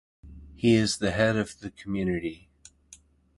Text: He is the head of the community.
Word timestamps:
He 0.55 0.73
is 0.73 0.97
the 0.97 1.11
head 1.11 1.35
of 1.35 1.59
the 1.59 1.69
community. 1.69 2.49